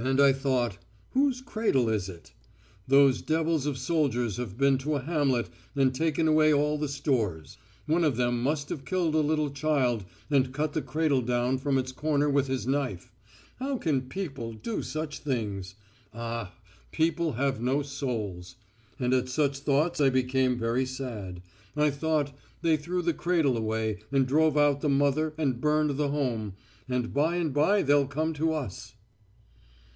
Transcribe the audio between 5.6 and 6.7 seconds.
and taken away